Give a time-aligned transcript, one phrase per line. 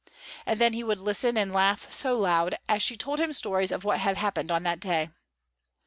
[0.47, 3.83] And then he would listen and laugh so loud, as she told him stories of
[3.83, 5.09] what had happened on that day.